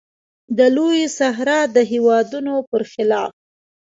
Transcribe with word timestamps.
د 0.57 0.59
لویې 0.75 1.05
صحرا 1.17 1.59
د 1.75 1.77
هېوادونو 1.91 2.53
پر 2.69 2.81
خلاف. 2.93 3.33